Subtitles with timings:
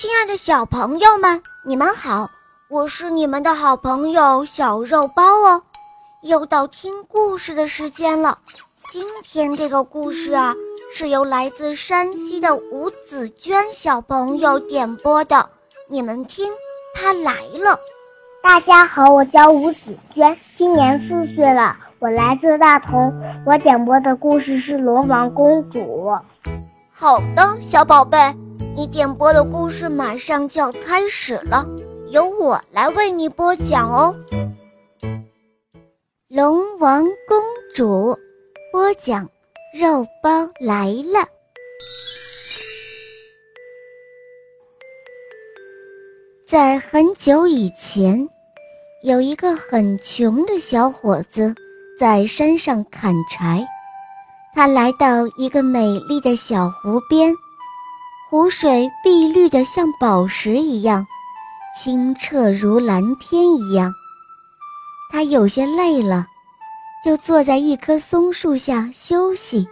[0.00, 2.30] 亲爱的小朋友们，你们好，
[2.70, 5.60] 我是你们的好朋友小肉包哦。
[6.22, 8.38] 又到听故事的时间了。
[8.92, 10.54] 今天这个故事啊，
[10.94, 15.50] 是由来自山西的吴子娟小朋友点播的。
[15.88, 16.48] 你们听，
[16.94, 17.76] 她来了。
[18.40, 23.12] 大家好，我叫吴子娟，今年四岁了，我来自大同。
[23.44, 25.80] 我点播的故事是《龙王公主》。
[26.92, 28.16] 好的，小宝贝。
[28.76, 31.66] 你点播的故事马上就要开始了，
[32.10, 34.14] 由我来为你播讲哦。
[36.28, 37.42] 龙王公
[37.74, 38.18] 主
[38.72, 39.28] 播讲，
[39.78, 41.26] 肉包来了。
[46.46, 48.28] 在很久以前，
[49.02, 51.54] 有一个很穷的小伙子
[51.98, 53.66] 在山上砍柴，
[54.54, 57.34] 他来到一个美丽的小湖边。
[58.30, 61.06] 湖水碧绿的像宝石一样，
[61.74, 63.90] 清澈如蓝天一样。
[65.10, 66.26] 他有些累了，
[67.02, 69.66] 就坐在一棵松树下休息。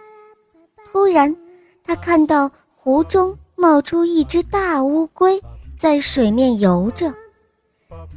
[0.91, 1.37] 突然，
[1.83, 5.39] 他看到湖中冒出一只大乌龟，
[5.77, 7.13] 在水面游着。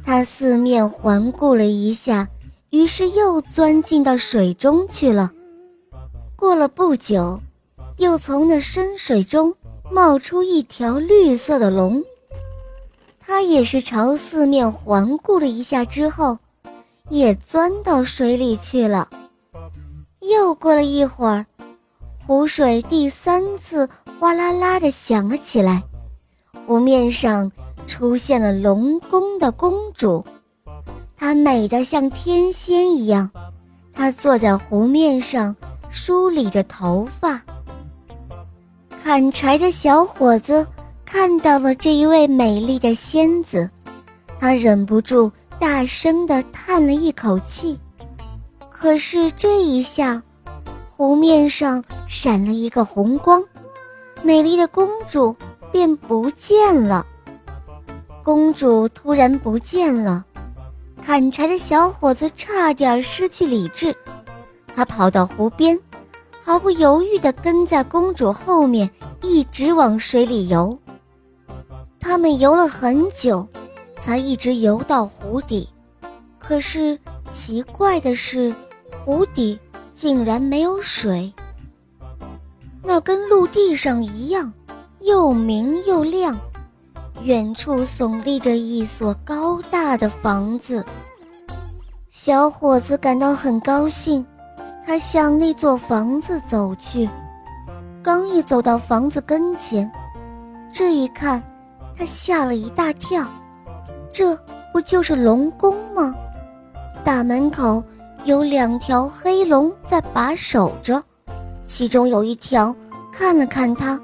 [0.03, 2.27] 他四面环顾了一下，
[2.71, 5.29] 于是又钻进到水中去了。
[6.35, 7.39] 过了不久，
[7.97, 9.53] 又从那深水中。
[9.91, 12.01] 冒出一条绿色的龙，
[13.19, 16.37] 它也是朝四面环顾了一下之后，
[17.09, 19.09] 也钻到水里去了。
[20.21, 21.45] 又过了一会儿，
[22.25, 25.83] 湖水第三次哗啦啦地响了起来，
[26.65, 27.51] 湖面上
[27.85, 30.23] 出现了龙宫的公主，
[31.17, 33.29] 她美得像天仙一样，
[33.91, 35.53] 她坐在湖面上
[35.89, 37.41] 梳理着头发。
[39.11, 40.65] 砍柴的小伙子
[41.03, 43.69] 看到了这一位美丽的仙子，
[44.39, 47.77] 他忍不住大声地叹了一口气。
[48.69, 50.23] 可是这一下，
[50.89, 53.43] 湖面上闪了一个红光，
[54.23, 55.35] 美丽的公主
[55.73, 57.05] 便不见了。
[58.23, 60.23] 公主突然不见了，
[61.03, 63.93] 砍柴的小伙子差点失去理智，
[64.73, 65.77] 他跑到湖边。
[66.43, 68.89] 毫不犹豫地跟在公主后面，
[69.21, 70.77] 一直往水里游。
[71.99, 73.47] 他们游了很久，
[73.99, 75.69] 才一直游到湖底。
[76.39, 76.97] 可是
[77.31, 78.53] 奇怪的是，
[79.05, 79.57] 湖底
[79.93, 81.31] 竟然没有水。
[82.83, 84.51] 那儿跟陆地上一样，
[84.99, 86.37] 又明又亮。
[87.21, 90.83] 远处耸立着一所高大的房子。
[92.09, 94.25] 小伙子感到很高兴。
[94.85, 97.09] 他向那座房子走去，
[98.03, 99.89] 刚一走到房子跟前，
[100.71, 101.41] 这一看，
[101.97, 103.25] 他吓了一大跳。
[104.11, 104.37] 这
[104.73, 106.13] 不就是龙宫吗？
[107.03, 107.81] 大门口
[108.25, 111.01] 有两条黑龙在把守着，
[111.65, 112.75] 其中有一条
[113.11, 113.99] 看了看他，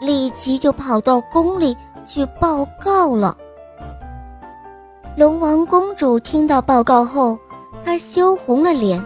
[0.00, 3.36] 立即就跑到宫里去报告了。
[5.16, 7.38] 龙王公主听到报告后，
[7.84, 9.02] 她羞红了脸。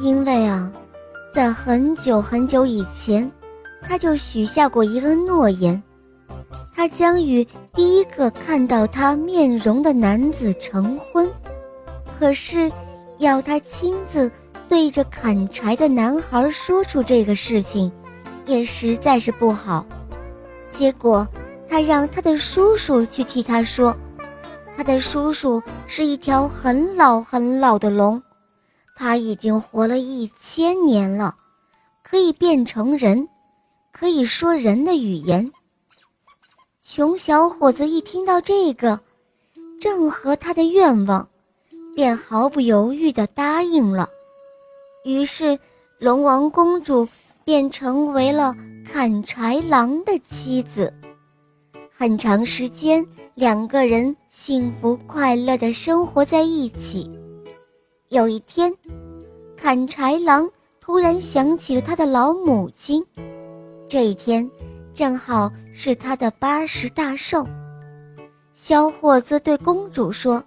[0.00, 0.72] 因为啊，
[1.32, 3.30] 在很久很久以前，
[3.80, 5.80] 他就许下过一个诺言，
[6.74, 11.30] 他将与第一个看到他面容的男子成婚。
[12.18, 12.70] 可是，
[13.18, 14.30] 要他亲自
[14.68, 17.90] 对着砍柴的男孩说出这个事情，
[18.46, 19.86] 也实在是不好。
[20.70, 21.26] 结果，
[21.68, 23.96] 他让他的叔叔去替他说，
[24.76, 28.20] 他的叔叔是一条很老很老的龙。
[28.94, 31.34] 他已经活了一千年了，
[32.02, 33.28] 可以变成人，
[33.92, 35.50] 可以说人的语言。
[36.80, 39.00] 穷小伙子一听到这个，
[39.80, 41.28] 正合他的愿望，
[41.96, 44.08] 便毫不犹豫地答应了。
[45.04, 45.58] 于是，
[45.98, 47.06] 龙王公主
[47.44, 48.54] 便成为了
[48.86, 50.92] 砍柴郎的妻子。
[51.92, 53.04] 很长时间，
[53.34, 57.10] 两个人幸福快乐地生活在一起。
[58.14, 58.72] 有一天，
[59.56, 60.48] 砍柴郎
[60.80, 63.04] 突然想起了他的老母亲。
[63.88, 64.48] 这一天
[64.94, 67.44] 正好是他的八十大寿。
[68.52, 70.40] 小伙子对公主说：“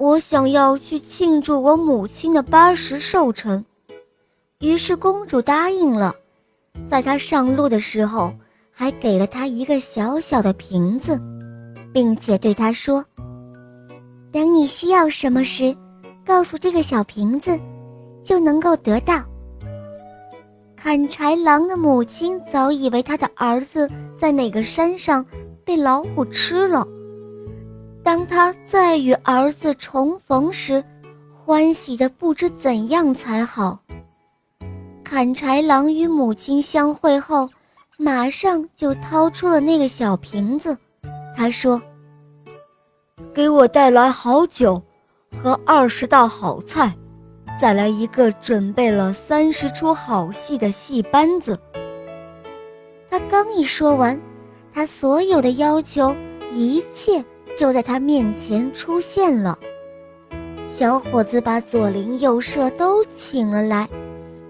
[0.00, 3.62] 我想要去庆祝我母亲的八十寿辰。”
[4.60, 6.14] 于是公主答应了。
[6.88, 8.32] 在他上路的时候，
[8.70, 11.20] 还给了他一个小小的瓶子，
[11.92, 13.04] 并且对他说
[14.32, 15.76] ：“等你需要什么时。”
[16.24, 17.58] 告诉这个小瓶子，
[18.22, 19.22] 就能够得到。
[20.76, 23.88] 砍柴郎的母亲早以为他的儿子
[24.18, 25.24] 在哪个山上
[25.64, 26.86] 被老虎吃了。
[28.02, 30.82] 当他再与儿子重逢时，
[31.32, 33.78] 欢喜的不知怎样才好。
[35.04, 37.48] 砍柴郎与母亲相会后，
[37.96, 40.76] 马上就掏出了那个小瓶子。
[41.36, 41.80] 他说
[43.32, 44.82] ：“给我带来好酒
[45.36, 46.92] 和二十道好菜，
[47.60, 51.58] 再来一个准备了三十出好戏的戏班子。”
[53.10, 54.18] 他刚一说完，
[54.72, 56.14] 他所有的要求
[56.50, 57.24] 一切
[57.56, 59.58] 就在他面前出现了。
[60.66, 63.88] 小伙子把左邻右舍都请了来，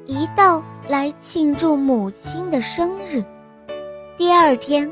[0.07, 3.25] 一道来庆祝母亲的生日。
[4.17, 4.91] 第二天。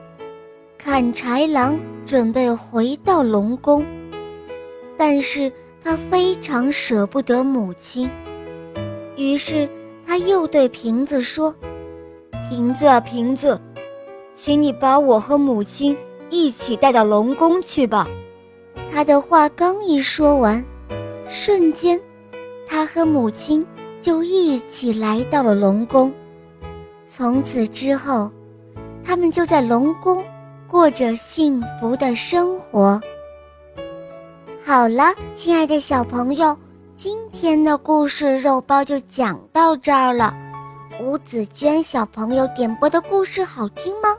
[0.83, 3.85] 砍柴郎准备回到龙宫，
[4.97, 5.53] 但是
[5.83, 8.09] 他非常舍不得母亲，
[9.17, 9.69] 于是
[10.07, 11.55] 他又对瓶子说
[12.49, 13.61] ：“瓶子啊瓶子，
[14.35, 15.97] 请你把我和母亲
[16.29, 18.09] 一起带到龙宫去吧。”
[18.93, 20.65] 他的话刚一说完，
[21.29, 22.01] 瞬间，
[22.67, 23.65] 他和母亲
[24.01, 26.13] 就一起来到了龙宫。
[27.07, 28.31] 从此之后，
[29.05, 30.23] 他们就在龙宫。
[30.69, 33.01] 过着幸福的生活。
[34.71, 36.57] 好了，亲爱的小朋友，
[36.95, 40.33] 今天的故事肉包就讲到这儿了。
[41.01, 44.17] 吴子娟小朋友点播的故事好听吗？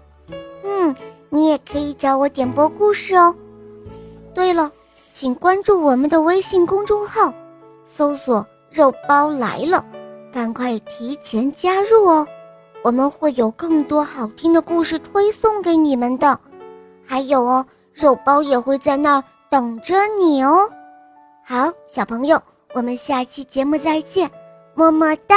[0.65, 0.93] 嗯，
[1.29, 3.33] 你也可以找我点播故事哦。
[4.35, 4.69] 对了，
[5.13, 7.33] 请关注我们的微信公众号，
[7.85, 9.85] 搜索“肉包来了”，
[10.33, 12.27] 赶快提前加入哦。
[12.83, 16.37] 我们会有更多好听的故事推送给你们的，
[17.05, 20.71] 还有哦，肉包也会在那儿等着你哦。
[21.43, 22.41] 好，小朋友，
[22.73, 24.31] 我们下期节目再见，
[24.75, 25.35] 么么哒。